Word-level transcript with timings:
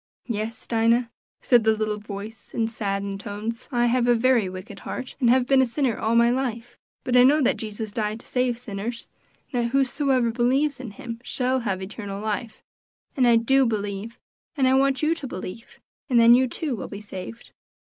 "Yes, 0.25 0.65
Dinah," 0.65 1.11
said 1.43 1.63
the 1.63 1.75
little 1.77 1.99
voice 1.99 2.55
in 2.55 2.67
saddened 2.69 3.19
tones, 3.19 3.69
"I 3.71 3.85
have 3.85 4.07
a 4.07 4.15
very 4.15 4.49
wicked 4.49 4.79
heart, 4.79 5.15
and 5.19 5.29
have 5.29 5.45
been 5.45 5.61
a 5.61 5.65
sinner 5.67 5.95
all 5.95 6.15
my 6.15 6.31
life; 6.31 6.75
but 7.03 7.15
I 7.15 7.21
know 7.21 7.39
that 7.43 7.57
Jesus 7.57 7.91
died 7.91 8.19
to 8.21 8.25
save 8.25 8.57
sinners, 8.57 9.11
and 9.53 9.63
that 9.63 9.69
whosoever 9.73 10.31
believes 10.31 10.79
in 10.79 10.89
him 10.89 11.19
shall 11.23 11.59
have 11.59 11.83
eternal 11.83 12.19
life, 12.19 12.63
and 13.15 13.27
I 13.27 13.35
do 13.35 13.63
believe, 13.63 14.17
and 14.57 14.67
I 14.67 14.73
want 14.73 15.03
you 15.03 15.13
to 15.13 15.27
believe, 15.27 15.79
and 16.09 16.19
then 16.19 16.33
you, 16.33 16.47
too, 16.47 16.75
will 16.75 16.87
be 16.87 16.99
saved." 16.99 17.51